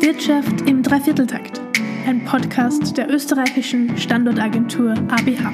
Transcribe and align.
Wirtschaft 0.00 0.62
im 0.62 0.82
Dreivierteltakt, 0.82 1.60
ein 2.06 2.24
Podcast 2.24 2.96
der 2.96 3.10
österreichischen 3.10 3.98
Standortagentur 3.98 4.92
ABH. 4.92 5.52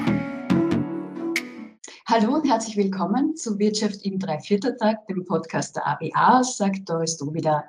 Hallo 2.05 2.35
und 2.35 2.47
herzlich 2.49 2.77
willkommen 2.77 3.35
zu 3.35 3.59
Wirtschaft 3.59 4.05
im 4.05 4.17
Dreivierteltakt, 4.17 5.09
dem 5.09 5.25
Podcast 5.25 5.75
der 5.75 5.85
ABA, 5.85 6.45
sagt 6.45 6.89
Doris 6.89 7.19
wieder. 7.19 7.65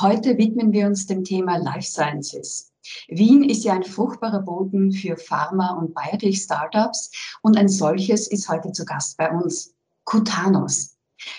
Heute 0.00 0.38
widmen 0.38 0.72
wir 0.72 0.86
uns 0.86 1.06
dem 1.06 1.24
Thema 1.24 1.58
Life 1.58 1.88
Sciences. 1.88 2.72
Wien 3.08 3.44
ist 3.44 3.62
ja 3.62 3.74
ein 3.74 3.84
fruchtbarer 3.84 4.40
Boden 4.40 4.92
für 4.92 5.18
Pharma- 5.18 5.74
und 5.74 5.94
Biotech-Startups 5.94 7.10
und 7.42 7.58
ein 7.58 7.68
solches 7.68 8.28
ist 8.28 8.48
heute 8.48 8.72
zu 8.72 8.86
Gast 8.86 9.18
bei 9.18 9.30
uns. 9.30 9.74
Cutanos. 10.04 10.93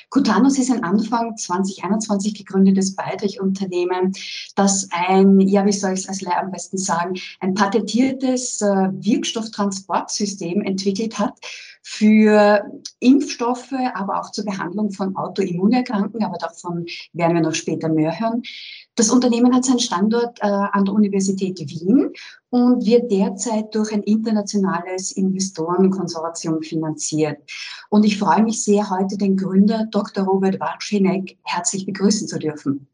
Cutanos 0.09 0.57
ist 0.57 0.71
ein 0.71 0.83
Anfang 0.83 1.37
2021 1.37 2.33
gegründetes 2.35 2.95
Biotech-Unternehmen, 2.95 4.13
das 4.55 4.89
ein, 4.91 5.39
ja, 5.41 5.65
wie 5.65 5.71
soll 5.71 5.93
ich 5.93 6.01
es 6.01 6.09
als 6.09 6.21
Lehr 6.21 6.41
am 6.41 6.51
besten 6.51 6.77
sagen, 6.77 7.15
ein 7.39 7.53
patentiertes 7.53 8.61
äh, 8.61 8.89
Wirkstofftransportsystem 8.91 10.61
entwickelt 10.61 11.19
hat 11.19 11.33
für 11.87 12.65
Impfstoffe, 12.99 13.73
aber 13.93 14.19
auch 14.19 14.31
zur 14.31 14.45
Behandlung 14.45 14.91
von 14.91 15.15
Autoimmunerkrankungen, 15.15 16.25
aber 16.25 16.37
davon 16.39 16.87
werden 17.13 17.35
wir 17.35 17.43
noch 17.43 17.53
später 17.53 17.89
mehr 17.89 18.19
hören. 18.19 18.41
Das 18.95 19.09
Unternehmen 19.09 19.53
hat 19.53 19.65
seinen 19.65 19.79
Standort 19.79 20.39
äh, 20.41 20.45
an 20.45 20.85
der 20.85 20.93
Universität 20.93 21.59
Wien 21.59 22.11
und 22.49 22.85
wird 22.85 23.11
derzeit 23.11 23.75
durch 23.75 23.93
ein 23.93 24.03
internationales 24.03 25.11
Investorenkonsortium 25.11 26.61
finanziert. 26.61 27.37
Und 27.89 28.05
ich 28.05 28.17
freue 28.17 28.43
mich 28.43 28.63
sehr, 28.63 28.89
heute 28.89 29.17
den 29.17 29.35
Gründer 29.35 29.85
Dr. 29.91 30.23
Robert 30.23 30.61
Watschinek 30.61 31.37
herzlich 31.43 31.85
begrüßen 31.85 32.27
zu 32.29 32.39
dürfen. 32.39 32.87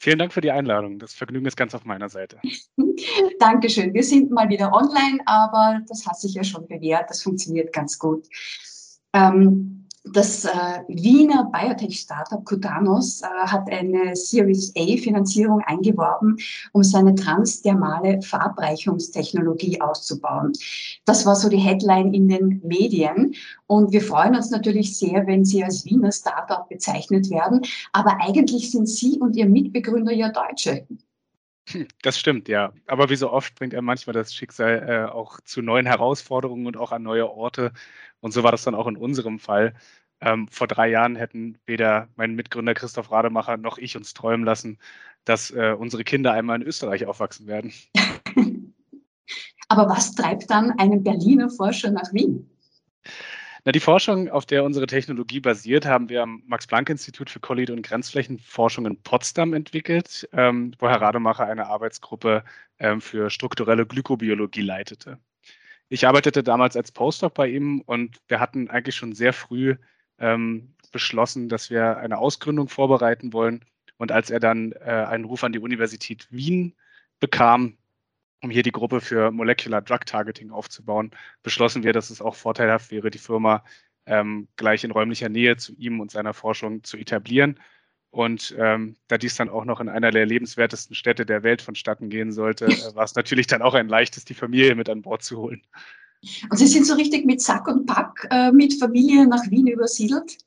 Vielen 0.00 0.18
Dank 0.18 0.32
für 0.32 0.40
die 0.40 0.50
Einladung. 0.50 0.98
Das 0.98 1.14
Vergnügen 1.14 1.46
ist 1.46 1.56
ganz 1.56 1.74
auf 1.74 1.84
meiner 1.84 2.08
Seite. 2.08 2.40
Dankeschön. 3.38 3.94
Wir 3.94 4.04
sind 4.04 4.30
mal 4.30 4.48
wieder 4.48 4.72
online, 4.72 5.18
aber 5.26 5.80
das 5.88 6.06
hat 6.06 6.18
sich 6.18 6.34
ja 6.34 6.44
schon 6.44 6.66
bewährt. 6.66 7.10
Das 7.10 7.22
funktioniert 7.22 7.72
ganz 7.72 7.98
gut. 7.98 8.26
Ähm, 9.12 9.77
das 10.12 10.44
äh, 10.44 10.50
Wiener 10.88 11.50
Biotech-Startup 11.52 12.44
Cutanos 12.44 13.22
äh, 13.22 13.26
hat 13.26 13.70
eine 13.70 14.14
Series 14.16 14.72
A-Finanzierung 14.76 15.60
eingeworben, 15.66 16.36
um 16.72 16.82
seine 16.82 17.14
transdermale 17.14 18.20
Verabreichungstechnologie 18.22 19.80
auszubauen. 19.80 20.52
Das 21.04 21.26
war 21.26 21.36
so 21.36 21.48
die 21.48 21.58
Headline 21.58 22.14
in 22.14 22.28
den 22.28 22.60
Medien. 22.64 23.34
Und 23.66 23.92
wir 23.92 24.02
freuen 24.02 24.34
uns 24.34 24.50
natürlich 24.50 24.96
sehr, 24.96 25.26
wenn 25.26 25.44
Sie 25.44 25.62
als 25.62 25.84
Wiener 25.84 26.12
Startup 26.12 26.68
bezeichnet 26.68 27.30
werden. 27.30 27.62
Aber 27.92 28.16
eigentlich 28.20 28.70
sind 28.70 28.88
Sie 28.88 29.18
und 29.18 29.36
Ihr 29.36 29.48
Mitbegründer 29.48 30.12
ja 30.12 30.30
Deutsche. 30.30 30.86
Das 32.02 32.18
stimmt, 32.18 32.48
ja. 32.48 32.72
Aber 32.86 33.10
wie 33.10 33.16
so 33.16 33.30
oft 33.30 33.54
bringt 33.54 33.74
er 33.74 33.82
manchmal 33.82 34.14
das 34.14 34.34
Schicksal 34.34 34.86
äh, 34.88 35.12
auch 35.12 35.40
zu 35.40 35.62
neuen 35.62 35.86
Herausforderungen 35.86 36.66
und 36.66 36.76
auch 36.76 36.92
an 36.92 37.02
neue 37.02 37.30
Orte. 37.30 37.72
Und 38.20 38.32
so 38.32 38.42
war 38.42 38.52
das 38.52 38.64
dann 38.64 38.74
auch 38.74 38.86
in 38.86 38.96
unserem 38.96 39.38
Fall. 39.38 39.74
Ähm, 40.20 40.48
vor 40.48 40.66
drei 40.66 40.88
Jahren 40.88 41.16
hätten 41.16 41.58
weder 41.66 42.08
mein 42.16 42.34
Mitgründer 42.34 42.74
Christoph 42.74 43.10
Rademacher 43.10 43.56
noch 43.56 43.78
ich 43.78 43.96
uns 43.96 44.14
träumen 44.14 44.44
lassen, 44.44 44.78
dass 45.24 45.50
äh, 45.50 45.74
unsere 45.78 46.04
Kinder 46.04 46.32
einmal 46.32 46.60
in 46.60 46.66
Österreich 46.66 47.06
aufwachsen 47.06 47.46
werden. 47.46 47.72
Aber 49.68 49.88
was 49.88 50.14
treibt 50.14 50.50
dann 50.50 50.72
einen 50.78 51.02
Berliner 51.02 51.50
Forscher 51.50 51.90
nach 51.90 52.12
Wien? 52.12 52.50
Na, 53.64 53.72
die 53.72 53.80
Forschung, 53.80 54.28
auf 54.28 54.46
der 54.46 54.64
unsere 54.64 54.86
Technologie 54.86 55.40
basiert, 55.40 55.84
haben 55.84 56.08
wir 56.08 56.22
am 56.22 56.42
Max-Planck-Institut 56.46 57.28
für 57.28 57.40
Kollid- 57.40 57.70
und 57.70 57.82
Grenzflächenforschung 57.82 58.86
in 58.86 59.02
Potsdam 59.02 59.52
entwickelt, 59.52 60.28
ähm, 60.32 60.74
wo 60.78 60.88
Herr 60.88 61.00
Rademacher 61.00 61.44
eine 61.46 61.66
Arbeitsgruppe 61.66 62.44
ähm, 62.78 63.00
für 63.00 63.30
strukturelle 63.30 63.84
Glykobiologie 63.86 64.62
leitete. 64.62 65.18
Ich 65.88 66.06
arbeitete 66.06 66.42
damals 66.42 66.76
als 66.76 66.92
Postdoc 66.92 67.34
bei 67.34 67.48
ihm 67.48 67.80
und 67.80 68.18
wir 68.28 68.40
hatten 68.40 68.68
eigentlich 68.70 68.94
schon 68.94 69.14
sehr 69.14 69.32
früh 69.32 69.76
ähm, 70.18 70.74
beschlossen, 70.92 71.48
dass 71.48 71.70
wir 71.70 71.98
eine 71.98 72.18
Ausgründung 72.18 72.68
vorbereiten 72.68 73.32
wollen. 73.32 73.64
Und 73.96 74.12
als 74.12 74.30
er 74.30 74.38
dann 74.38 74.72
äh, 74.72 75.06
einen 75.08 75.24
Ruf 75.24 75.42
an 75.42 75.52
die 75.52 75.58
Universität 75.58 76.28
Wien 76.30 76.74
bekam, 77.20 77.76
um 78.42 78.50
hier 78.50 78.62
die 78.62 78.72
Gruppe 78.72 79.00
für 79.00 79.30
Molecular 79.30 79.82
Drug 79.82 80.00
Targeting 80.06 80.50
aufzubauen, 80.50 81.10
beschlossen 81.42 81.82
wir, 81.82 81.92
dass 81.92 82.10
es 82.10 82.20
auch 82.20 82.34
vorteilhaft 82.34 82.90
wäre, 82.90 83.10
die 83.10 83.18
Firma 83.18 83.64
ähm, 84.06 84.48
gleich 84.56 84.84
in 84.84 84.90
räumlicher 84.90 85.28
Nähe 85.28 85.56
zu 85.56 85.74
ihm 85.74 86.00
und 86.00 86.10
seiner 86.10 86.34
Forschung 86.34 86.82
zu 86.84 86.96
etablieren. 86.96 87.58
Und 88.10 88.54
ähm, 88.58 88.96
da 89.08 89.18
dies 89.18 89.36
dann 89.36 89.50
auch 89.50 89.64
noch 89.64 89.80
in 89.80 89.88
einer 89.88 90.10
der 90.10 90.24
lebenswertesten 90.24 90.94
Städte 90.94 91.26
der 91.26 91.42
Welt 91.42 91.60
vonstatten 91.60 92.08
gehen 92.08 92.32
sollte, 92.32 92.66
äh, 92.66 92.94
war 92.94 93.04
es 93.04 93.14
natürlich 93.14 93.46
dann 93.46 93.60
auch 93.60 93.74
ein 93.74 93.88
leichtes, 93.88 94.24
die 94.24 94.34
Familie 94.34 94.74
mit 94.74 94.88
an 94.88 95.02
Bord 95.02 95.22
zu 95.22 95.38
holen. 95.38 95.62
Und 96.50 96.56
Sie 96.56 96.66
sind 96.66 96.86
so 96.86 96.94
richtig 96.94 97.26
mit 97.26 97.40
Sack 97.40 97.68
und 97.68 97.86
Pack 97.86 98.26
äh, 98.30 98.50
mit 98.50 98.74
Familie 98.74 99.26
nach 99.26 99.44
Wien 99.50 99.66
übersiedelt? 99.66 100.38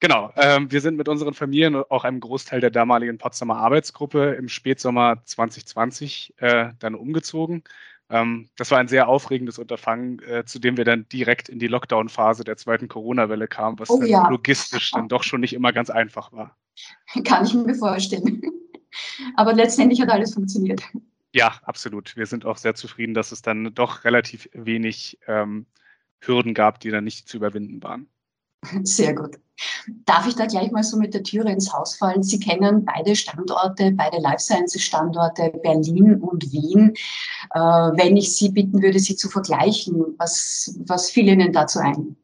Genau, 0.00 0.32
ähm, 0.36 0.72
wir 0.72 0.80
sind 0.80 0.96
mit 0.96 1.08
unseren 1.08 1.34
Familien 1.34 1.74
und 1.74 1.90
auch 1.90 2.04
einem 2.04 2.20
Großteil 2.20 2.60
der 2.60 2.70
damaligen 2.70 3.18
Potsdamer 3.18 3.56
Arbeitsgruppe 3.56 4.32
im 4.32 4.48
Spätsommer 4.48 5.22
2020 5.26 6.34
äh, 6.38 6.70
dann 6.78 6.94
umgezogen. 6.94 7.62
Ähm, 8.08 8.48
das 8.56 8.70
war 8.70 8.78
ein 8.78 8.88
sehr 8.88 9.08
aufregendes 9.08 9.58
Unterfangen, 9.58 10.18
äh, 10.22 10.44
zu 10.46 10.58
dem 10.58 10.78
wir 10.78 10.86
dann 10.86 11.06
direkt 11.10 11.50
in 11.50 11.58
die 11.58 11.68
Lockdown-Phase 11.68 12.44
der 12.44 12.56
zweiten 12.56 12.88
Corona-Welle 12.88 13.46
kamen, 13.46 13.78
was 13.78 13.90
oh, 13.90 14.02
ja. 14.02 14.26
logistisch 14.28 14.90
dann 14.92 15.08
doch 15.08 15.22
schon 15.22 15.42
nicht 15.42 15.52
immer 15.52 15.72
ganz 15.72 15.90
einfach 15.90 16.32
war. 16.32 16.56
Kann 17.24 17.44
ich 17.44 17.52
mir 17.52 17.74
vorstellen. 17.74 18.40
Aber 19.36 19.52
letztendlich 19.52 20.00
hat 20.00 20.08
alles 20.08 20.32
funktioniert. 20.32 20.82
Ja, 21.34 21.54
absolut. 21.62 22.16
Wir 22.16 22.26
sind 22.26 22.46
auch 22.46 22.56
sehr 22.56 22.74
zufrieden, 22.74 23.12
dass 23.12 23.32
es 23.32 23.42
dann 23.42 23.72
doch 23.74 24.04
relativ 24.04 24.48
wenig 24.54 25.18
ähm, 25.28 25.66
Hürden 26.20 26.54
gab, 26.54 26.80
die 26.80 26.90
dann 26.90 27.04
nicht 27.04 27.28
zu 27.28 27.36
überwinden 27.36 27.82
waren. 27.82 28.08
Sehr 28.82 29.14
gut. 29.14 29.38
Darf 30.06 30.26
ich 30.26 30.36
da 30.36 30.46
gleich 30.46 30.70
mal 30.70 30.82
so 30.82 30.96
mit 30.96 31.12
der 31.12 31.22
Türe 31.22 31.52
ins 31.52 31.72
Haus 31.72 31.96
fallen? 31.96 32.22
Sie 32.22 32.40
kennen 32.40 32.84
beide 32.84 33.14
Standorte, 33.14 33.92
beide 33.92 34.18
Life 34.18 34.40
Sciences 34.40 34.82
Standorte, 34.82 35.52
Berlin 35.62 36.14
und 36.14 36.50
Wien. 36.50 36.94
Äh, 37.54 37.58
wenn 37.58 38.16
ich 38.16 38.34
Sie 38.34 38.50
bitten 38.50 38.82
würde, 38.82 38.98
sie 38.98 39.16
zu 39.16 39.28
vergleichen, 39.28 40.14
was, 40.18 40.78
was 40.86 41.10
fiel 41.10 41.28
Ihnen 41.28 41.52
dazu 41.52 41.78
ein? 41.80 42.16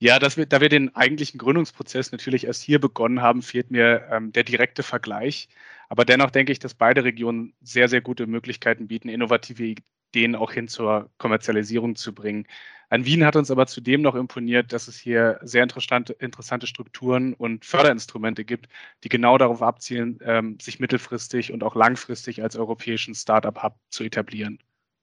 Ja, 0.00 0.18
wir, 0.18 0.46
da 0.46 0.60
wir 0.60 0.70
den 0.70 0.94
eigentlichen 0.96 1.38
Gründungsprozess 1.38 2.10
natürlich 2.10 2.46
erst 2.46 2.62
hier 2.62 2.80
begonnen 2.80 3.20
haben, 3.20 3.42
fehlt 3.42 3.70
mir 3.70 4.08
ähm, 4.10 4.32
der 4.32 4.44
direkte 4.44 4.82
Vergleich. 4.82 5.48
Aber 5.90 6.04
dennoch 6.04 6.30
denke 6.30 6.52
ich, 6.52 6.58
dass 6.58 6.74
beide 6.74 7.04
Regionen 7.04 7.52
sehr, 7.60 7.88
sehr 7.88 8.00
gute 8.00 8.26
Möglichkeiten 8.26 8.88
bieten, 8.88 9.10
innovative 9.10 9.74
Ideen 10.14 10.34
auch 10.36 10.52
hin 10.52 10.68
zur 10.68 11.10
Kommerzialisierung 11.18 11.96
zu 11.96 12.14
bringen. 12.14 12.46
An 12.90 13.04
Wien 13.04 13.24
hat 13.24 13.36
uns 13.36 13.52
aber 13.52 13.68
zudem 13.68 14.02
noch 14.02 14.16
imponiert, 14.16 14.72
dass 14.72 14.88
es 14.88 14.98
hier 14.98 15.38
sehr 15.42 15.62
interessante, 15.62 16.12
interessante 16.14 16.66
Strukturen 16.66 17.34
und 17.34 17.64
Förderinstrumente 17.64 18.44
gibt, 18.44 18.68
die 19.04 19.08
genau 19.08 19.38
darauf 19.38 19.62
abzielen, 19.62 20.18
ähm, 20.22 20.58
sich 20.60 20.80
mittelfristig 20.80 21.52
und 21.52 21.62
auch 21.62 21.76
langfristig 21.76 22.42
als 22.42 22.56
europäischen 22.56 23.14
Startup-Hub 23.14 23.76
zu 23.90 24.02
etablieren. 24.02 24.58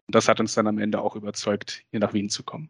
Und 0.07 0.15
das 0.15 0.27
hat 0.27 0.41
uns 0.41 0.53
dann 0.53 0.67
am 0.67 0.79
Ende 0.79 1.01
auch 1.01 1.15
überzeugt, 1.15 1.81
hier 1.89 2.01
nach 2.01 2.13
Wien 2.13 2.29
zu 2.29 2.43
kommen. 2.43 2.69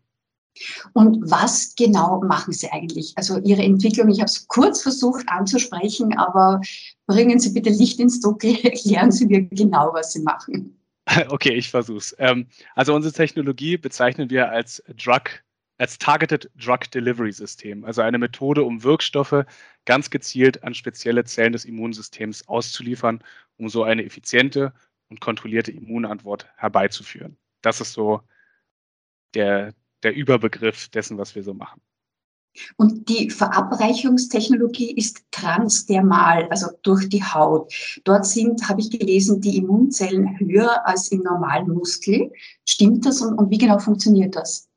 Und 0.94 1.29
was 1.29 1.73
genau 1.75 2.22
machen 2.22 2.53
Sie 2.53 2.69
eigentlich? 2.72 3.13
Also 3.16 3.39
Ihre 3.39 3.63
Entwicklung, 3.63 4.09
ich 4.09 4.19
habe 4.19 4.29
es 4.29 4.47
kurz 4.47 4.84
versucht 4.84 5.28
anzusprechen, 5.29 6.16
aber 6.17 6.61
bringen 7.07 7.39
Sie 7.39 7.53
bitte 7.53 7.72
Licht 7.72 7.99
ins 7.99 8.19
Dunkel, 8.19 8.55
erklären 8.63 9.11
Sie 9.11 9.25
mir 9.25 9.44
genau, 9.44 9.89
was 9.94 10.13
Sie 10.13 10.22
machen. 10.22 10.78
Okay, 11.29 11.53
ich 11.53 11.69
versuche 11.69 11.97
es. 11.97 12.16
Ähm, 12.19 12.47
also 12.75 12.94
unsere 12.94 13.13
Technologie 13.13 13.78
bezeichnen 13.78 14.29
wir 14.29 14.50
als 14.50 14.84
Drug, 14.95 15.23
als 15.78 15.97
Targeted 15.97 16.51
Drug 16.56 16.79
Delivery 16.94 17.31
System, 17.31 17.85
also 17.85 18.01
eine 18.01 18.18
Methode, 18.18 18.63
um 18.63 18.84
Wirkstoffe 18.84 19.46
ganz 19.85 20.09
gezielt 20.09 20.63
an 20.63 20.73
spezielle 20.73 21.23
Zellen 21.23 21.53
des 21.53 21.66
Immunsystems 21.66 22.47
auszuliefern, 22.47 23.23
um 23.57 23.69
so 23.69 23.84
eine 23.84 24.03
effiziente 24.03 24.73
und 25.09 25.22
kontrollierte 25.22 25.72
Immunantwort 25.72 26.47
herbeizuführen. 26.58 27.37
Das 27.61 27.79
ist 27.81 27.93
so 27.93 28.22
der, 29.34 29.73
der 30.03 30.14
Überbegriff 30.16 30.90
dessen, 30.90 31.17
was 31.17 31.35
wir 31.35 31.43
so 31.43 31.53
machen. 31.53 31.81
Und 32.75 33.09
die 33.09 33.29
Verabreichungstechnologie 33.29 34.91
ist 34.91 35.23
transdermal, 35.31 36.47
also 36.49 36.67
durch 36.83 37.09
die 37.09 37.23
Haut. 37.23 37.73
Dort 38.03 38.25
sind, 38.25 38.67
habe 38.67 38.81
ich 38.81 38.91
gelesen, 38.91 39.41
die 39.41 39.57
Immunzellen 39.57 40.39
höher 40.39 40.85
als 40.87 41.11
im 41.11 41.21
normalen 41.21 41.69
Muskel. 41.69 42.31
Stimmt 42.65 43.05
das 43.05 43.21
und, 43.21 43.37
und 43.37 43.49
wie 43.49 43.57
genau 43.57 43.79
funktioniert 43.79 44.35
das? 44.35 44.67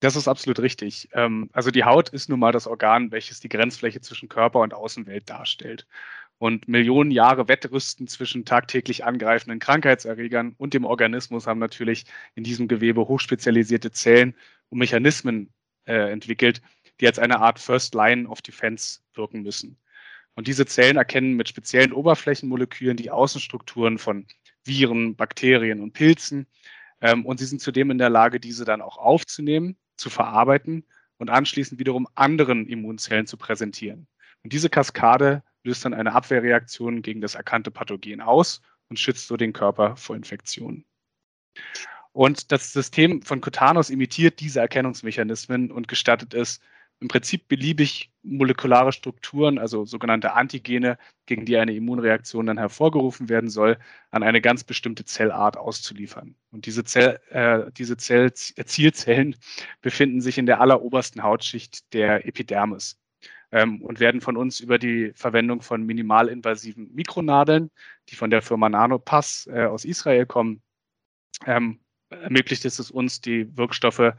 Das 0.00 0.16
ist 0.16 0.28
absolut 0.28 0.60
richtig. 0.60 1.10
Ähm, 1.12 1.50
also 1.52 1.70
die 1.70 1.84
Haut 1.84 2.08
ist 2.08 2.28
nun 2.28 2.40
mal 2.40 2.52
das 2.52 2.66
Organ, 2.66 3.12
welches 3.12 3.40
die 3.40 3.50
Grenzfläche 3.50 4.00
zwischen 4.00 4.30
Körper 4.30 4.60
und 4.60 4.72
Außenwelt 4.72 5.28
darstellt. 5.28 5.86
Und 6.38 6.68
Millionen 6.68 7.10
Jahre 7.10 7.48
Wettrüsten 7.48 8.06
zwischen 8.06 8.46
tagtäglich 8.46 9.04
angreifenden 9.04 9.58
Krankheitserregern 9.58 10.54
und 10.56 10.72
dem 10.72 10.86
Organismus 10.86 11.46
haben 11.46 11.60
natürlich 11.60 12.06
in 12.34 12.44
diesem 12.44 12.66
Gewebe 12.66 13.08
hochspezialisierte 13.08 13.90
Zellen 13.90 14.34
und 14.70 14.78
Mechanismen 14.78 15.52
äh, 15.84 16.10
entwickelt, 16.10 16.62
die 17.00 17.06
als 17.06 17.18
eine 17.18 17.40
Art 17.40 17.58
First 17.58 17.94
Line 17.94 18.28
of 18.28 18.42
Defense 18.42 19.00
wirken 19.14 19.42
müssen. 19.42 19.78
Und 20.34 20.46
diese 20.46 20.66
Zellen 20.66 20.96
erkennen 20.96 21.34
mit 21.34 21.48
speziellen 21.48 21.92
Oberflächenmolekülen 21.92 22.96
die 22.96 23.10
Außenstrukturen 23.10 23.98
von 23.98 24.26
Viren, 24.64 25.16
Bakterien 25.16 25.80
und 25.80 25.92
Pilzen. 25.92 26.46
Ähm, 27.00 27.26
und 27.26 27.38
sie 27.38 27.46
sind 27.46 27.60
zudem 27.60 27.90
in 27.90 27.98
der 27.98 28.10
Lage, 28.10 28.40
diese 28.40 28.64
dann 28.64 28.82
auch 28.82 28.98
aufzunehmen, 28.98 29.76
zu 29.96 30.10
verarbeiten 30.10 30.84
und 31.18 31.30
anschließend 31.30 31.78
wiederum 31.78 32.06
anderen 32.14 32.66
Immunzellen 32.66 33.26
zu 33.26 33.36
präsentieren. 33.36 34.06
Und 34.42 34.52
diese 34.52 34.70
Kaskade 34.70 35.42
löst 35.62 35.84
dann 35.84 35.94
eine 35.94 36.14
Abwehrreaktion 36.14 37.02
gegen 37.02 37.20
das 37.20 37.34
erkannte 37.34 37.70
Pathogen 37.70 38.20
aus 38.20 38.62
und 38.88 38.98
schützt 38.98 39.26
so 39.26 39.36
den 39.36 39.52
Körper 39.52 39.96
vor 39.96 40.16
Infektionen. 40.16 40.84
Und 42.12 42.50
das 42.50 42.72
System 42.72 43.22
von 43.22 43.40
Cotanus 43.40 43.90
imitiert 43.90 44.40
diese 44.40 44.60
Erkennungsmechanismen 44.60 45.70
und 45.70 45.86
gestattet 45.86 46.34
es, 46.34 46.60
im 47.00 47.08
Prinzip 47.08 47.48
beliebig 47.48 48.12
molekulare 48.22 48.92
Strukturen, 48.92 49.58
also 49.58 49.86
sogenannte 49.86 50.34
Antigene, 50.34 50.98
gegen 51.24 51.46
die 51.46 51.56
eine 51.56 51.74
Immunreaktion 51.74 52.46
dann 52.46 52.58
hervorgerufen 52.58 53.30
werden 53.30 53.48
soll, 53.48 53.78
an 54.10 54.22
eine 54.22 54.42
ganz 54.42 54.64
bestimmte 54.64 55.06
Zellart 55.06 55.56
auszuliefern. 55.56 56.34
Und 56.50 56.66
diese, 56.66 56.84
Zell, 56.84 57.18
äh, 57.30 57.70
diese 57.72 57.96
Zell 57.96 58.32
Zielzellen 58.34 59.36
befinden 59.80 60.20
sich 60.20 60.36
in 60.36 60.46
der 60.46 60.60
allerobersten 60.60 61.22
Hautschicht 61.22 61.92
der 61.94 62.26
Epidermis 62.26 63.00
ähm, 63.50 63.80
und 63.82 63.98
werden 63.98 64.20
von 64.20 64.36
uns 64.36 64.60
über 64.60 64.78
die 64.78 65.12
Verwendung 65.14 65.62
von 65.62 65.84
minimalinvasiven 65.84 66.94
Mikronadeln, 66.94 67.70
die 68.10 68.16
von 68.16 68.30
der 68.30 68.42
Firma 68.42 68.68
Nanopass 68.68 69.48
äh, 69.50 69.64
aus 69.64 69.86
Israel 69.86 70.26
kommen, 70.26 70.62
ähm, 71.46 71.80
ermöglicht 72.10 72.64
es 72.66 72.90
uns, 72.90 73.20
die 73.22 73.56
Wirkstoffe 73.56 74.12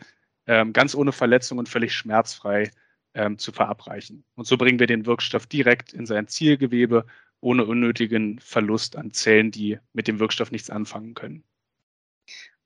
ähm, 0.47 0.73
ganz 0.73 0.95
ohne 0.95 1.11
Verletzung 1.11 1.57
und 1.57 1.69
völlig 1.69 1.93
schmerzfrei 1.93 2.71
ähm, 3.13 3.37
zu 3.37 3.51
verabreichen. 3.51 4.23
Und 4.35 4.47
so 4.47 4.57
bringen 4.57 4.79
wir 4.79 4.87
den 4.87 5.05
Wirkstoff 5.05 5.45
direkt 5.45 5.93
in 5.93 6.05
sein 6.05 6.27
Zielgewebe 6.27 7.05
ohne 7.41 7.65
unnötigen 7.65 8.39
Verlust 8.39 8.95
an 8.95 9.11
Zellen, 9.11 9.51
die 9.51 9.79
mit 9.93 10.07
dem 10.07 10.19
Wirkstoff 10.19 10.51
nichts 10.51 10.69
anfangen 10.69 11.13
können. 11.13 11.43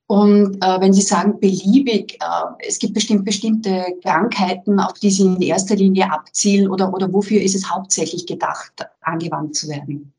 Und 0.08 0.64
äh, 0.64 0.80
wenn 0.80 0.94
Sie 0.94 1.02
sagen 1.02 1.40
beliebig, 1.40 2.14
äh, 2.22 2.68
es 2.68 2.78
gibt 2.78 2.94
bestimmt 2.94 3.26
bestimmte 3.26 3.86
Krankheiten, 4.04 4.80
auf 4.80 5.00
die 5.00 5.10
Sie 5.10 5.24
in 5.24 5.42
erster 5.42 5.76
Linie 5.76 6.12
abzielen 6.12 6.70
oder, 6.70 6.94
oder 6.94 7.12
wofür 7.12 7.42
ist 7.42 7.56
es 7.56 7.70
hauptsächlich 7.70 8.28
gedacht, 8.28 8.86
angewandt 9.02 9.56
zu 9.56 9.68
werden? 9.68 10.14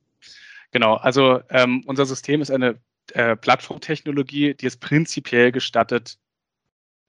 Genau, 0.72 0.94
also 0.94 1.40
ähm, 1.50 1.84
unser 1.86 2.04
System 2.04 2.42
ist 2.42 2.50
eine 2.50 2.80
äh, 3.12 3.36
Plattformtechnologie, 3.36 4.54
die 4.54 4.66
es 4.66 4.76
prinzipiell 4.76 5.52
gestattet, 5.52 6.18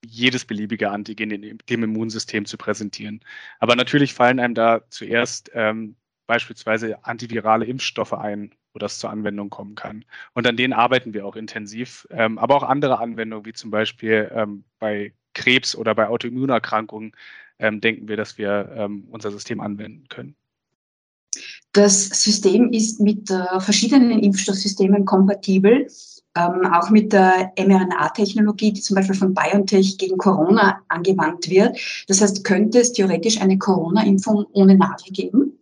jedes 0.08 0.46
beliebige 0.46 0.90
Antigen 0.92 1.32
in 1.32 1.60
dem 1.70 1.84
Immunsystem 1.84 2.46
zu 2.46 2.58
präsentieren. 2.58 3.22
Aber 3.60 3.76
natürlich 3.76 4.14
fallen 4.14 4.40
einem 4.40 4.56
da 4.56 4.82
zuerst 4.90 5.52
ähm, 5.54 5.96
beispielsweise 6.28 7.04
antivirale 7.06 7.66
Impfstoffe 7.66 8.14
ein, 8.14 8.54
wo 8.74 8.80
das 8.80 9.00
zur 9.00 9.10
Anwendung 9.10 9.50
kommen 9.50 9.76
kann. 9.76 10.06
Und 10.34 10.46
an 10.46 10.58
denen 10.58 10.74
arbeiten 10.74 11.14
wir 11.14 11.26
auch 11.26 11.36
intensiv. 11.36 12.08
Ähm, 12.12 12.38
aber 12.38 12.56
auch 12.56 12.64
andere 12.64 13.00
Anwendungen, 13.00 13.46
wie 13.46 13.54
zum 13.54 13.72
Beispiel 13.72 14.32
ähm, 14.34 14.64
bei 14.80 15.14
Krebs 15.34 15.76
oder 15.76 15.96
bei 15.96 16.08
Autoimmunerkrankungen, 16.08 17.14
ähm, 17.60 17.82
denken 17.82 18.08
wir, 18.08 18.18
dass 18.18 18.38
wir 18.38 18.72
ähm, 18.76 19.08
unser 19.10 19.32
System 19.32 19.62
anwenden 19.62 20.08
können. 20.10 20.36
Das 21.74 22.06
System 22.10 22.72
ist 22.72 23.00
mit 23.00 23.30
äh, 23.30 23.60
verschiedenen 23.60 24.20
Impfstoffsystemen 24.20 25.06
kompatibel 25.06 25.88
ähm, 26.38 26.72
auch 26.72 26.90
mit 26.90 27.12
der 27.14 27.52
mRNA-Technologie, 27.58 28.74
die 28.74 28.82
zum 28.82 28.96
Beispiel 28.96 29.16
von 29.16 29.34
BioNTech 29.34 29.98
gegen 29.98 30.18
Corona 30.18 30.82
angewandt 30.90 31.50
wird. 31.50 31.78
Das 32.08 32.22
heißt, 32.22 32.44
könnte 32.44 32.80
es 32.80 32.94
theoretisch 32.94 33.42
eine 33.42 33.58
Corona-Impfung 33.58 34.46
ohne 34.54 34.76
Nadel 34.76 35.12
geben? 35.12 35.60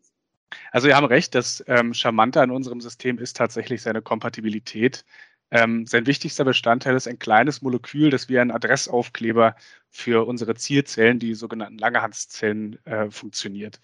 Also 0.71 0.87
wir 0.87 0.95
haben 0.95 1.05
recht, 1.05 1.35
das 1.35 1.63
ähm, 1.67 1.93
Charmante 1.93 2.41
an 2.41 2.51
unserem 2.51 2.81
System 2.81 3.17
ist 3.17 3.37
tatsächlich 3.37 3.81
seine 3.81 4.01
Kompatibilität. 4.01 5.05
Ähm, 5.51 5.85
sein 5.85 6.05
wichtigster 6.07 6.43
Bestandteil 6.43 6.95
ist 6.95 7.07
ein 7.07 7.19
kleines 7.19 7.61
Molekül, 7.61 8.09
das 8.09 8.27
wie 8.27 8.39
ein 8.39 8.51
Adressaufkleber 8.51 9.55
für 9.89 10.27
unsere 10.27 10.55
Zielzellen, 10.55 11.19
die 11.19 11.35
sogenannten 11.35 11.77
Langerhanszellen, 11.77 12.83
äh, 12.85 13.09
funktioniert. 13.09 13.79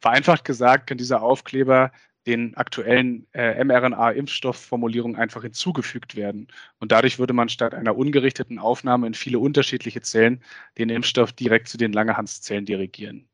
Vereinfacht 0.00 0.44
gesagt 0.44 0.88
kann 0.88 0.98
dieser 0.98 1.22
Aufkleber 1.22 1.92
den 2.26 2.56
aktuellen 2.56 3.26
äh, 3.32 3.62
mRNA-Impfstoffformulierungen 3.62 5.16
einfach 5.16 5.42
hinzugefügt 5.42 6.16
werden. 6.16 6.48
Und 6.78 6.92
dadurch 6.92 7.18
würde 7.18 7.32
man 7.32 7.48
statt 7.48 7.74
einer 7.74 7.96
ungerichteten 7.96 8.58
Aufnahme 8.58 9.06
in 9.06 9.14
viele 9.14 9.38
unterschiedliche 9.38 10.00
Zellen 10.00 10.42
den 10.78 10.88
Impfstoff 10.88 11.32
direkt 11.32 11.68
zu 11.68 11.76
den 11.76 11.92
Langerhanszellen 11.92 12.64
dirigieren. 12.64 13.28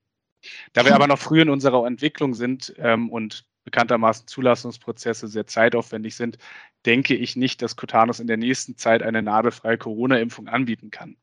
Da 0.72 0.84
wir 0.84 0.94
aber 0.94 1.06
noch 1.06 1.18
früh 1.18 1.40
in 1.40 1.50
unserer 1.50 1.86
Entwicklung 1.86 2.34
sind 2.34 2.74
ähm, 2.78 3.10
und 3.10 3.44
bekanntermaßen 3.64 4.26
Zulassungsprozesse 4.26 5.28
sehr 5.28 5.46
zeitaufwendig 5.46 6.16
sind, 6.16 6.38
denke 6.86 7.14
ich 7.14 7.36
nicht, 7.36 7.62
dass 7.62 7.76
Cotanus 7.76 8.20
in 8.20 8.26
der 8.26 8.38
nächsten 8.38 8.76
Zeit 8.76 9.02
eine 9.02 9.22
nadelfreie 9.22 9.78
Corona-Impfung 9.78 10.48
anbieten 10.48 10.90
kann. 10.90 11.16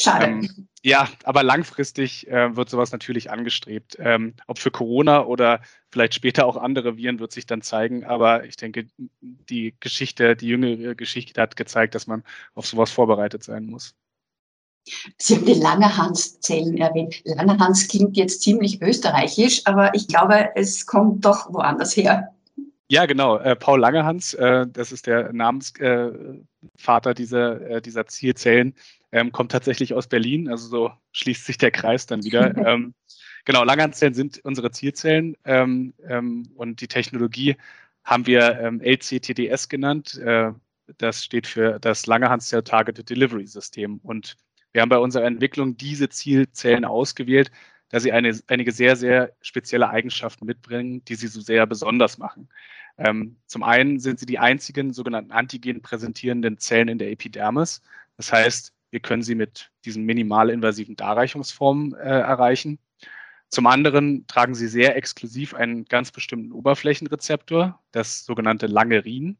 Schade. 0.00 0.26
Ähm, 0.26 0.68
ja, 0.84 1.08
aber 1.24 1.42
langfristig 1.42 2.28
äh, 2.28 2.54
wird 2.54 2.70
sowas 2.70 2.92
natürlich 2.92 3.32
angestrebt. 3.32 3.96
Ähm, 3.98 4.34
ob 4.46 4.58
für 4.60 4.70
Corona 4.70 5.24
oder 5.24 5.60
vielleicht 5.90 6.14
später 6.14 6.46
auch 6.46 6.56
andere 6.56 6.96
Viren 6.96 7.18
wird 7.18 7.32
sich 7.32 7.46
dann 7.46 7.62
zeigen. 7.62 8.04
Aber 8.04 8.44
ich 8.44 8.56
denke, 8.56 8.86
die 9.20 9.74
Geschichte, 9.80 10.36
die 10.36 10.46
jüngere 10.46 10.94
Geschichte 10.94 11.40
hat 11.40 11.56
gezeigt, 11.56 11.96
dass 11.96 12.06
man 12.06 12.22
auf 12.54 12.66
sowas 12.66 12.92
vorbereitet 12.92 13.42
sein 13.42 13.66
muss. 13.66 13.96
Sie 15.18 15.34
haben 15.34 15.46
die 15.46 15.54
Langerhanszellen 15.54 16.78
erwähnt. 16.78 17.20
Langerhans 17.24 17.88
klingt 17.88 18.16
jetzt 18.16 18.42
ziemlich 18.42 18.80
österreichisch, 18.80 19.62
aber 19.66 19.94
ich 19.94 20.06
glaube, 20.06 20.50
es 20.54 20.86
kommt 20.86 21.24
doch 21.24 21.52
woanders 21.52 21.96
her. 21.96 22.32
Ja, 22.90 23.04
genau. 23.04 23.36
Äh, 23.36 23.54
Paul 23.56 23.80
Langerhans, 23.80 24.32
äh, 24.34 24.66
das 24.66 24.92
ist 24.92 25.06
der 25.06 25.32
Namensvater 25.32 27.10
äh, 27.10 27.14
dieser, 27.14 27.80
dieser 27.82 28.06
Zielzellen, 28.06 28.74
ähm, 29.12 29.32
kommt 29.32 29.52
tatsächlich 29.52 29.94
aus 29.94 30.06
Berlin. 30.06 30.48
Also 30.48 30.68
so 30.68 30.92
schließt 31.12 31.46
sich 31.46 31.58
der 31.58 31.70
Kreis 31.70 32.06
dann 32.06 32.24
wieder. 32.24 32.56
ähm, 32.66 32.94
genau, 33.44 33.64
Langerhanszellen 33.64 34.14
sind 34.14 34.40
unsere 34.44 34.70
Zielzellen 34.70 35.36
ähm, 35.44 35.94
ähm, 36.06 36.50
und 36.54 36.80
die 36.80 36.88
Technologie 36.88 37.56
haben 38.04 38.26
wir 38.26 38.58
ähm, 38.60 38.80
LCTDS 38.80 39.68
genannt. 39.68 40.18
Äh, 40.18 40.52
das 40.96 41.22
steht 41.22 41.46
für 41.46 41.78
das 41.78 42.06
Langerhans-Cell 42.06 42.62
Targeted 42.62 43.10
Delivery 43.10 43.46
System. 43.46 44.00
Und 44.02 44.36
wir 44.72 44.80
haben 44.80 44.88
bei 44.88 44.98
unserer 44.98 45.24
Entwicklung 45.24 45.76
diese 45.76 46.08
Zielzellen 46.08 46.84
ausgewählt, 46.84 47.50
da 47.90 48.00
sie 48.00 48.12
eine, 48.12 48.38
einige 48.48 48.72
sehr, 48.72 48.96
sehr 48.96 49.32
spezielle 49.40 49.90
Eigenschaften 49.90 50.46
mitbringen, 50.46 51.04
die 51.04 51.14
sie 51.14 51.28
so 51.28 51.40
sehr 51.40 51.66
besonders 51.66 52.18
machen. 52.18 52.48
Ähm, 52.96 53.36
zum 53.46 53.62
einen 53.62 54.00
sind 54.00 54.18
sie 54.18 54.26
die 54.26 54.38
einzigen 54.38 54.92
sogenannten 54.92 55.32
Antigen 55.32 55.82
präsentierenden 55.82 56.58
Zellen 56.58 56.88
in 56.88 56.98
der 56.98 57.10
Epidermis. 57.10 57.82
Das 58.16 58.32
heißt, 58.32 58.72
wir 58.90 59.00
können 59.00 59.22
sie 59.22 59.34
mit 59.34 59.70
diesen 59.84 60.04
minimalinvasiven 60.04 60.96
Darreichungsformen 60.96 61.94
äh, 61.94 62.20
erreichen. 62.20 62.78
Zum 63.48 63.66
anderen 63.66 64.26
tragen 64.26 64.54
sie 64.54 64.68
sehr 64.68 64.96
exklusiv 64.96 65.54
einen 65.54 65.86
ganz 65.86 66.10
bestimmten 66.12 66.52
Oberflächenrezeptor, 66.52 67.82
das 67.92 68.24
sogenannte 68.24 68.66
Langerin. 68.66 69.38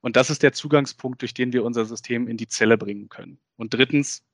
Und 0.00 0.16
das 0.16 0.30
ist 0.30 0.42
der 0.42 0.52
Zugangspunkt, 0.52 1.22
durch 1.22 1.34
den 1.34 1.52
wir 1.52 1.64
unser 1.64 1.84
System 1.84 2.28
in 2.28 2.36
die 2.36 2.48
Zelle 2.48 2.76
bringen 2.76 3.08
können. 3.08 3.38
Und 3.56 3.74
drittens, 3.74 4.24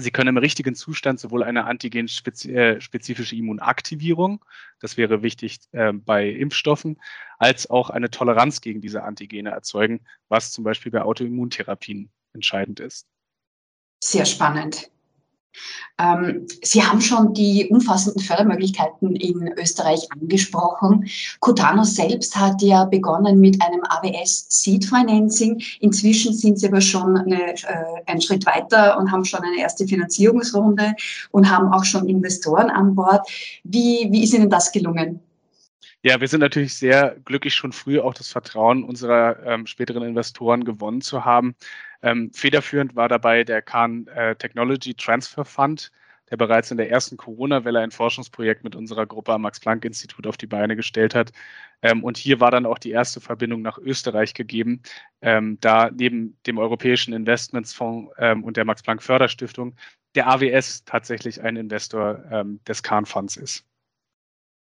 Sie 0.00 0.12
können 0.12 0.28
im 0.28 0.36
richtigen 0.36 0.76
Zustand 0.76 1.18
sowohl 1.18 1.42
eine 1.42 1.64
antigenspezifische 1.64 3.34
äh, 3.34 3.38
Immunaktivierung, 3.38 4.44
das 4.78 4.96
wäre 4.96 5.22
wichtig 5.22 5.58
äh, 5.72 5.92
bei 5.92 6.28
Impfstoffen, 6.28 7.00
als 7.38 7.68
auch 7.68 7.90
eine 7.90 8.08
Toleranz 8.08 8.60
gegen 8.60 8.80
diese 8.80 9.02
Antigene 9.02 9.50
erzeugen, 9.50 10.04
was 10.28 10.52
zum 10.52 10.62
Beispiel 10.62 10.92
bei 10.92 11.02
Autoimmuntherapien 11.02 12.12
entscheidend 12.32 12.78
ist. 12.78 13.08
Sehr 14.00 14.24
spannend. 14.24 14.90
Ähm, 16.00 16.46
Sie 16.62 16.82
haben 16.82 17.00
schon 17.00 17.34
die 17.34 17.68
umfassenden 17.70 18.22
Fördermöglichkeiten 18.22 19.16
in 19.16 19.52
Österreich 19.58 20.06
angesprochen. 20.12 21.08
Cotano 21.40 21.82
selbst 21.82 22.36
hat 22.36 22.62
ja 22.62 22.84
begonnen 22.84 23.40
mit 23.40 23.60
einem 23.60 23.82
AWS 23.82 24.46
Seed 24.48 24.84
Financing. 24.84 25.60
Inzwischen 25.80 26.32
sind 26.32 26.60
Sie 26.60 26.68
aber 26.68 26.80
schon 26.80 27.16
eine, 27.16 27.54
äh, 27.54 27.56
einen 28.06 28.20
Schritt 28.20 28.46
weiter 28.46 28.96
und 28.98 29.10
haben 29.10 29.24
schon 29.24 29.40
eine 29.40 29.58
erste 29.60 29.88
Finanzierungsrunde 29.88 30.94
und 31.32 31.50
haben 31.50 31.72
auch 31.72 31.84
schon 31.84 32.08
Investoren 32.08 32.70
an 32.70 32.94
Bord. 32.94 33.28
Wie, 33.64 34.06
wie 34.10 34.22
ist 34.22 34.34
Ihnen 34.34 34.50
das 34.50 34.70
gelungen? 34.70 35.20
Ja, 36.04 36.20
wir 36.20 36.28
sind 36.28 36.40
natürlich 36.40 36.74
sehr 36.74 37.16
glücklich, 37.24 37.54
schon 37.54 37.72
früh 37.72 37.98
auch 37.98 38.14
das 38.14 38.30
Vertrauen 38.30 38.84
unserer 38.84 39.44
ähm, 39.44 39.66
späteren 39.66 40.04
Investoren 40.04 40.64
gewonnen 40.64 41.00
zu 41.00 41.24
haben. 41.24 41.56
Ähm, 42.02 42.30
federführend 42.32 42.94
war 42.94 43.08
dabei 43.08 43.42
der 43.42 43.62
Khan 43.62 44.06
äh, 44.06 44.36
Technology 44.36 44.94
Transfer 44.94 45.44
Fund, 45.44 45.90
der 46.30 46.36
bereits 46.36 46.70
in 46.70 46.76
der 46.76 46.88
ersten 46.90 47.16
Corona-Welle 47.16 47.80
ein 47.80 47.90
Forschungsprojekt 47.90 48.62
mit 48.62 48.76
unserer 48.76 49.06
Gruppe 49.06 49.32
am 49.32 49.42
Max-Planck-Institut 49.42 50.26
auf 50.28 50.36
die 50.36 50.46
Beine 50.46 50.76
gestellt 50.76 51.16
hat. 51.16 51.32
Ähm, 51.82 52.04
und 52.04 52.16
hier 52.16 52.38
war 52.38 52.52
dann 52.52 52.66
auch 52.66 52.78
die 52.78 52.90
erste 52.92 53.20
Verbindung 53.20 53.62
nach 53.62 53.78
Österreich 53.78 54.34
gegeben, 54.34 54.82
ähm, 55.20 55.58
da 55.60 55.90
neben 55.90 56.38
dem 56.46 56.58
Europäischen 56.58 57.12
Investmentsfonds 57.12 58.14
ähm, 58.18 58.44
und 58.44 58.56
der 58.56 58.64
Max-Planck-Förderstiftung 58.64 59.74
der 60.14 60.28
AWS 60.28 60.84
tatsächlich 60.84 61.42
ein 61.42 61.56
Investor 61.56 62.24
ähm, 62.30 62.60
des 62.66 62.82
Khan 62.84 63.04
Funds 63.04 63.36
ist. 63.36 63.67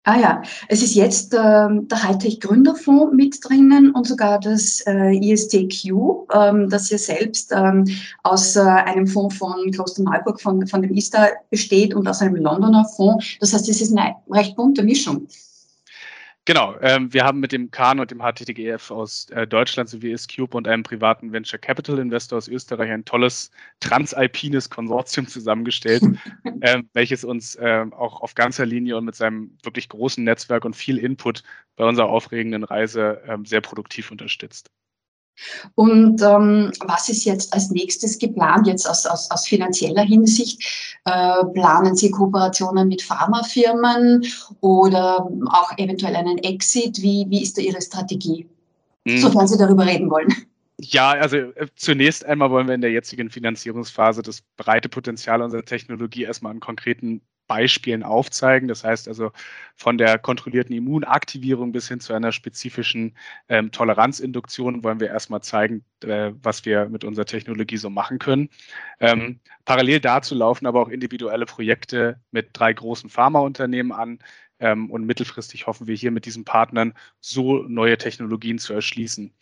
Ah 0.10 0.18
ja, 0.20 0.42
es 0.70 0.82
ist 0.82 0.96
jetzt 0.96 1.36
ähm, 1.36 1.88
der 1.88 2.02
Hightech-Gründerfonds 2.02 3.14
mit 3.14 3.38
drinnen 3.44 3.92
und 3.92 4.08
sogar 4.08 4.40
das 4.40 4.82
äh, 4.88 5.16
ISTQ, 5.16 5.86
ähm, 6.34 6.68
das 6.68 6.90
ja 6.90 6.98
selbst 6.98 7.52
ähm, 7.56 7.86
aus 8.24 8.56
äh, 8.56 8.62
einem 8.62 9.06
Fonds 9.06 9.38
von 9.38 9.70
Kloster 9.70 10.02
Neuburg, 10.02 10.42
von, 10.42 10.66
von 10.66 10.82
dem 10.82 10.96
ISTA 10.96 11.28
besteht 11.52 11.94
und 11.94 12.08
aus 12.08 12.24
einem 12.24 12.38
Londoner 12.38 12.86
Fonds. 12.86 13.38
Das 13.40 13.54
heißt, 13.54 13.70
es 13.70 13.82
ist 13.82 13.96
eine 13.96 14.16
recht 14.32 14.56
bunte 14.56 14.82
Mischung. 14.82 15.28
Genau, 16.50 16.76
ähm, 16.82 17.14
wir 17.14 17.26
haben 17.26 17.40
mit 17.42 17.52
dem 17.52 17.70
Kahn 17.70 18.00
und 18.00 18.10
dem 18.10 18.22
HTTGF 18.24 18.90
aus 18.90 19.30
äh, 19.30 19.46
Deutschland 19.46 19.88
sowie 19.88 20.14
S-Cube 20.14 20.58
und 20.58 20.68
einem 20.68 20.82
privaten 20.82 21.32
Venture 21.32 21.60
Capital 21.60 22.00
Investor 22.00 22.40
aus 22.40 22.48
Österreich 22.48 22.90
ein 22.90 23.06
tolles 23.06 23.52
transalpines 23.82 24.68
Konsortium 24.72 25.28
zusammengestellt, 25.28 26.02
äh, 26.62 26.82
welches 26.94 27.24
uns 27.24 27.54
äh, 27.54 27.86
auch 27.92 28.22
auf 28.22 28.34
ganzer 28.34 28.66
Linie 28.66 28.98
und 28.98 29.06
mit 29.06 29.14
seinem 29.14 29.56
wirklich 29.62 29.90
großen 29.90 30.24
Netzwerk 30.24 30.66
und 30.66 30.76
viel 30.76 30.98
Input 30.98 31.44
bei 31.76 31.86
unserer 31.86 32.10
aufregenden 32.10 32.64
Reise 32.64 33.22
ähm, 33.28 33.46
sehr 33.46 33.62
produktiv 33.62 34.10
unterstützt. 34.10 34.72
Und 35.76 36.22
ähm, 36.22 36.72
was 36.86 37.10
ist 37.10 37.26
jetzt 37.26 37.54
als 37.54 37.70
nächstes 37.72 38.18
geplant, 38.18 38.68
jetzt 38.68 38.90
aus, 38.90 39.06
aus, 39.06 39.30
aus 39.32 39.48
finanzieller 39.48 40.04
Hinsicht? 40.04 40.62
Äh, 41.06 41.46
planen 41.54 41.96
Sie 41.96 42.12
Kooperationen 42.12 42.88
mit 42.88 43.02
Pharmafirmen 43.02 44.26
oder 44.62 45.30
auch 45.48 45.78
eventuell 45.78 46.16
einen 46.16 46.38
Exit? 46.40 47.02
Wie, 47.02 47.26
wie 47.30 47.44
ist 47.44 47.58
da 47.58 47.62
Ihre 47.62 47.82
Strategie? 47.82 48.48
Mhm. 49.06 49.18
Sofern 49.18 49.48
Sie 49.48 49.58
darüber 49.58 49.86
reden 49.86 50.10
wollen. 50.10 50.34
Ja, 50.82 51.12
also 51.12 51.38
äh, 51.38 51.68
zunächst 51.76 52.26
einmal 52.26 52.52
wollen 52.52 52.68
wir 52.68 52.76
in 52.76 52.82
der 52.82 52.92
jetzigen 52.92 53.30
Finanzierungsphase 53.30 54.22
das 54.22 54.42
breite 54.56 54.88
Potenzial 54.88 55.42
unserer 55.42 55.66
Technologie 55.66 56.24
erstmal 56.24 56.54
an 56.54 56.62
konkreten 56.62 57.22
Beispielen 57.50 58.04
aufzeigen. 58.04 58.70
Das 58.70 58.84
heißt 58.84 59.08
also 59.08 59.32
von 59.76 59.98
der 59.98 60.20
kontrollierten 60.20 60.74
Immunaktivierung 60.76 61.72
bis 61.72 61.88
hin 61.90 62.00
zu 62.00 62.14
einer 62.14 62.32
spezifischen 62.32 63.18
ähm, 63.50 63.72
Toleranzinduktion 63.72 64.84
wollen 64.84 65.00
wir 65.00 65.08
erstmal 65.08 65.42
zeigen, 65.42 65.84
äh, 66.04 66.32
was 66.44 66.64
wir 66.64 66.88
mit 66.90 67.04
unserer 67.04 67.26
Technologie 67.26 67.78
so 67.78 67.90
machen 67.90 68.20
können. 68.20 68.50
Ähm, 69.00 69.40
parallel 69.66 70.00
dazu 70.00 70.36
laufen 70.36 70.68
aber 70.68 70.80
auch 70.80 70.90
individuelle 70.90 71.48
Projekte 71.48 72.22
mit 72.32 72.50
drei 72.54 72.72
großen 72.72 73.10
Pharmaunternehmen 73.10 73.92
an. 73.92 74.20
Ähm, 74.60 74.92
und 74.92 75.06
mittelfristig 75.06 75.66
hoffen 75.68 75.88
wir 75.88 75.96
hier 75.96 76.12
mit 76.12 76.26
diesen 76.26 76.46
Partnern 76.46 76.94
so 77.20 77.64
neue 77.64 77.98
Technologien 77.98 78.60
zu 78.60 78.74
erschließen. 78.74 79.34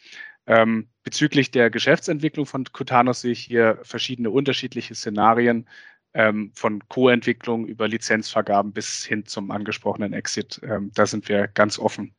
Ähm, 0.46 0.88
bezüglich 1.04 1.52
der 1.52 1.70
Geschäftsentwicklung 1.70 2.46
von 2.46 2.64
Cutanos 2.72 3.22
sehe 3.22 3.34
ich 3.34 3.42
hier 3.42 3.80
verschiedene 3.84 4.30
unterschiedliche 4.30 4.96
Szenarien 4.96 5.68
ähm, 6.18 6.52
von 6.56 6.82
Co-Entwicklung 6.90 7.68
über 7.68 7.88
Lizenzvergaben 7.88 8.74
bis 8.74 9.06
hin 9.06 9.26
zum 9.26 9.52
angesprochenen 9.52 10.14
Exit. 10.14 10.60
Ähm, 10.64 10.92
da 10.96 11.06
sind 11.06 11.30
wir 11.30 11.48
ganz 11.48 11.78
offen. 11.78 12.14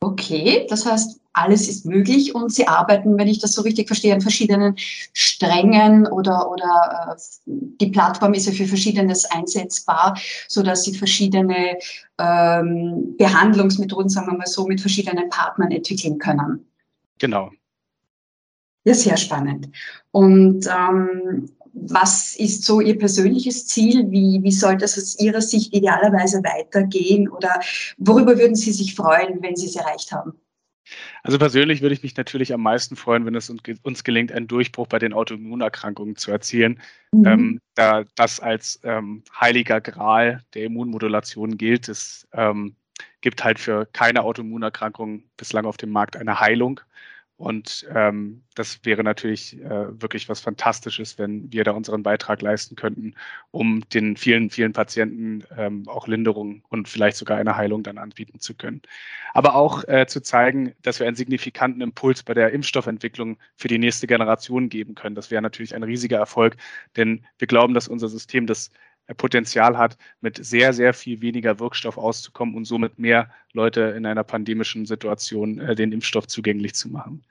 Okay, 0.00 0.66
das 0.68 0.86
heißt, 0.86 1.20
alles 1.32 1.68
ist 1.68 1.86
möglich 1.86 2.34
und 2.34 2.52
Sie 2.52 2.68
arbeiten, 2.68 3.18
wenn 3.18 3.26
ich 3.26 3.40
das 3.40 3.52
so 3.52 3.62
richtig 3.62 3.88
verstehe, 3.88 4.14
an 4.14 4.20
verschiedenen 4.20 4.76
Strängen 5.12 6.06
oder, 6.06 6.50
oder 6.50 7.16
äh, 7.16 7.20
die 7.46 7.90
Plattform 7.90 8.34
ist 8.34 8.46
ja 8.46 8.52
für 8.52 8.66
Verschiedenes 8.66 9.24
einsetzbar, 9.24 10.16
sodass 10.46 10.84
Sie 10.84 10.94
verschiedene 10.94 11.78
ähm, 12.18 13.16
Behandlungsmethoden, 13.16 14.10
sagen 14.10 14.28
wir 14.28 14.38
mal 14.38 14.46
so, 14.46 14.66
mit 14.66 14.80
verschiedenen 14.80 15.30
Partnern 15.30 15.72
entwickeln 15.72 16.18
können. 16.18 16.64
Genau. 17.18 17.50
Ja, 18.84 18.94
sehr 18.94 19.16
spannend. 19.16 19.68
Und 20.12 20.66
ähm, 20.66 21.50
was 21.82 22.36
ist 22.36 22.64
so 22.64 22.80
Ihr 22.80 22.98
persönliches 22.98 23.66
Ziel? 23.66 24.10
Wie, 24.10 24.40
wie 24.42 24.52
soll 24.52 24.76
das 24.76 24.96
aus 24.98 25.18
Ihrer 25.18 25.40
Sicht 25.40 25.74
idealerweise 25.74 26.38
weitergehen? 26.38 27.28
Oder 27.28 27.60
worüber 27.98 28.38
würden 28.38 28.56
Sie 28.56 28.72
sich 28.72 28.94
freuen, 28.94 29.42
wenn 29.42 29.56
Sie 29.56 29.66
es 29.66 29.76
erreicht 29.76 30.12
haben? 30.12 30.32
Also 31.22 31.38
persönlich 31.38 31.82
würde 31.82 31.94
ich 31.94 32.02
mich 32.02 32.16
natürlich 32.16 32.52
am 32.52 32.62
meisten 32.62 32.96
freuen, 32.96 33.26
wenn 33.26 33.34
es 33.34 33.50
uns 33.50 34.04
gelingt, 34.04 34.32
einen 34.32 34.48
Durchbruch 34.48 34.86
bei 34.86 34.98
den 34.98 35.12
Autoimmunerkrankungen 35.12 36.16
zu 36.16 36.30
erzielen, 36.30 36.80
mhm. 37.12 37.26
ähm, 37.26 37.60
da 37.74 38.04
das 38.14 38.40
als 38.40 38.80
ähm, 38.84 39.22
heiliger 39.38 39.80
Gral 39.80 40.42
der 40.54 40.64
Immunmodulation 40.64 41.58
gilt. 41.58 41.88
Es 41.88 42.26
ähm, 42.32 42.74
gibt 43.20 43.44
halt 43.44 43.58
für 43.58 43.86
keine 43.92 44.22
Autoimmunerkrankung 44.22 45.24
bislang 45.36 45.66
auf 45.66 45.76
dem 45.76 45.90
Markt 45.90 46.16
eine 46.16 46.40
Heilung. 46.40 46.80
Und 47.38 47.86
ähm, 47.94 48.42
das 48.56 48.80
wäre 48.84 49.04
natürlich 49.04 49.60
äh, 49.60 50.02
wirklich 50.02 50.28
was 50.28 50.40
Fantastisches, 50.40 51.18
wenn 51.18 51.52
wir 51.52 51.62
da 51.62 51.70
unseren 51.70 52.02
Beitrag 52.02 52.42
leisten 52.42 52.74
könnten, 52.74 53.14
um 53.52 53.88
den 53.90 54.16
vielen, 54.16 54.50
vielen 54.50 54.72
Patienten 54.72 55.44
ähm, 55.56 55.84
auch 55.86 56.08
Linderung 56.08 56.64
und 56.68 56.88
vielleicht 56.88 57.16
sogar 57.16 57.38
eine 57.38 57.56
Heilung 57.56 57.84
dann 57.84 57.96
anbieten 57.96 58.40
zu 58.40 58.54
können. 58.54 58.82
Aber 59.34 59.54
auch 59.54 59.86
äh, 59.86 60.06
zu 60.08 60.20
zeigen, 60.20 60.74
dass 60.82 60.98
wir 60.98 61.06
einen 61.06 61.14
signifikanten 61.14 61.80
Impuls 61.80 62.24
bei 62.24 62.34
der 62.34 62.52
Impfstoffentwicklung 62.52 63.38
für 63.54 63.68
die 63.68 63.78
nächste 63.78 64.08
Generation 64.08 64.68
geben 64.68 64.96
können. 64.96 65.14
Das 65.14 65.30
wäre 65.30 65.40
natürlich 65.40 65.76
ein 65.76 65.84
riesiger 65.84 66.18
Erfolg, 66.18 66.56
denn 66.96 67.24
wir 67.38 67.46
glauben, 67.46 67.72
dass 67.72 67.86
unser 67.86 68.08
System 68.08 68.48
das 68.48 68.72
Potenzial 69.14 69.78
hat, 69.78 69.96
mit 70.20 70.44
sehr, 70.44 70.72
sehr 70.72 70.92
viel 70.92 71.20
weniger 71.20 71.58
Wirkstoff 71.58 71.96
auszukommen 71.96 72.54
und 72.54 72.64
somit 72.64 72.98
mehr 72.98 73.30
Leute 73.52 73.80
in 73.96 74.06
einer 74.06 74.24
pandemischen 74.24 74.86
Situation 74.86 75.58
äh, 75.58 75.74
den 75.74 75.92
Impfstoff 75.92 76.26
zugänglich 76.26 76.74
zu 76.74 76.90
machen. 76.90 77.24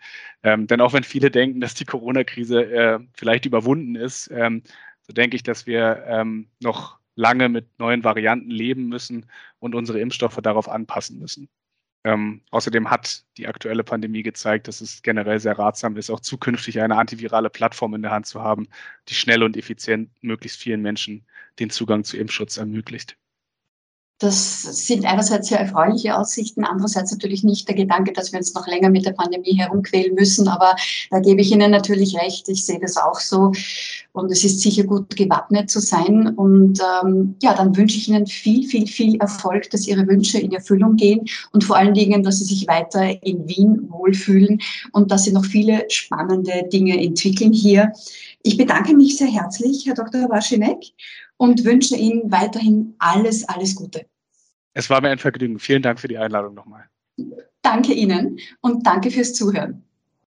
Ähm, 0.44 0.68
denn 0.68 0.82
auch 0.82 0.94
wenn 0.94 1.04
viele 1.04 1.32
denken, 1.32 1.62
dass 1.62 1.74
die 1.74 1.86
Corona-Krise 1.86 2.64
äh, 2.64 3.00
vielleicht 3.14 3.46
überwunden 3.46 3.96
ist, 3.96 4.30
ähm, 4.34 4.64
so 5.02 5.14
denke 5.14 5.36
ich, 5.36 5.44
dass 5.44 5.68
wir 5.68 6.04
ähm, 6.08 6.48
noch 6.60 7.00
lange 7.16 7.50
mit 7.50 7.80
neuen 7.80 8.04
Varianten 8.04 8.52
leben 8.52 8.88
müssen 8.88 9.26
und 9.60 9.76
unsere 9.76 10.00
Impfstoffe 10.00 10.40
darauf 10.42 10.70
anpassen 10.70 11.20
müssen. 11.20 11.50
Ähm, 12.08 12.42
außerdem 12.52 12.90
hat 12.90 13.26
die 13.36 13.48
aktuelle 13.48 13.84
Pandemie 13.84 14.24
gezeigt, 14.24 14.70
dass 14.70 14.80
es 14.80 15.02
generell 15.02 15.42
sehr 15.42 15.60
ratsam 15.60 15.98
ist, 15.98 16.10
auch 16.10 16.22
zukünftig 16.22 16.80
eine 16.80 16.96
antivirale 16.98 17.50
Plattform 17.50 17.96
in 17.96 18.02
der 18.02 18.12
Hand 18.12 18.28
zu 18.28 18.42
haben, 18.42 18.70
die 19.10 19.14
schnell 19.14 19.44
und 19.44 19.58
effizient 19.58 20.10
möglichst 20.22 20.58
vielen 20.58 20.82
Menschen 20.82 21.26
den 21.60 21.70
Zugang 21.70 22.06
zu 22.06 22.16
Impfschutz 22.16 22.56
ermöglicht. 22.56 23.18
Das 24.20 24.64
sind 24.64 25.06
einerseits 25.06 25.50
sehr 25.50 25.60
erfreuliche 25.60 26.18
Aussichten, 26.18 26.64
andererseits 26.64 27.12
natürlich 27.12 27.44
nicht 27.44 27.68
der 27.68 27.76
Gedanke, 27.76 28.14
dass 28.14 28.32
wir 28.32 28.40
uns 28.40 28.52
noch 28.56 28.66
länger 28.66 28.90
mit 28.90 29.06
der 29.06 29.12
Pandemie 29.12 29.56
herumquälen 29.56 30.16
müssen. 30.16 30.48
Aber 30.48 30.76
da 31.12 31.20
gebe 31.20 31.42
ich 31.42 31.52
Ihnen 31.52 31.70
natürlich 31.70 32.18
recht. 32.18 32.50
Ich 32.50 32.66
sehe 32.66 32.80
das 32.80 32.98
auch 32.98 33.20
so. 33.20 33.52
Und 34.14 34.32
es 34.32 34.44
ist 34.44 34.62
sicher 34.62 34.86
gut, 34.86 35.16
gewappnet 35.16 35.70
zu 35.70 35.80
sein. 35.80 36.30
Und 36.30 36.80
ähm, 37.04 37.36
ja, 37.44 37.54
dann 37.54 37.78
wünsche 37.78 37.98
ich 37.98 38.10
Ihnen 38.10 38.26
viel, 38.26 38.68
viel, 38.68 38.88
viel 38.88 39.18
Erfolg, 39.22 39.70
dass 39.70 39.88
Ihre 39.88 40.08
Wünsche 40.08 40.40
in 40.40 40.52
Erfüllung 40.52 40.96
gehen 40.96 41.28
und 41.52 41.64
vor 41.64 41.78
allen 41.78 41.94
Dingen, 41.94 42.24
dass 42.24 42.40
Sie 42.40 42.46
sich 42.46 42.68
weiter 42.68 43.24
in 43.24 43.48
Wien 43.48 43.88
wohlfühlen 43.90 44.60
und 44.94 45.12
dass 45.12 45.26
Sie 45.26 45.32
noch 45.32 45.46
viele 45.46 45.86
spannende 45.90 46.68
Dinge 46.74 47.00
entwickeln 47.00 47.54
hier. 47.54 47.92
Ich 48.42 48.58
bedanke 48.58 48.96
mich 48.96 49.18
sehr 49.18 49.28
herzlich, 49.28 49.86
Herr 49.86 49.94
Dr. 49.94 50.28
Waschinek 50.30 50.94
und 51.38 51.64
wünsche 51.64 51.96
Ihnen 51.96 52.32
weiterhin 52.32 52.96
alles, 53.00 53.48
alles 53.48 53.76
Gute. 53.76 54.06
Es 54.74 54.90
war 54.90 55.02
mir 55.02 55.10
ein 55.10 55.18
Vergnügen. 55.18 55.60
Vielen 55.60 55.82
Dank 55.82 56.00
für 56.00 56.08
die 56.08 56.18
Einladung 56.18 56.54
nochmal. 56.54 56.86
Danke 57.62 57.94
Ihnen 57.94 58.40
und 58.62 58.86
danke 58.86 59.10
fürs 59.10 59.34
Zuhören. 59.34 59.87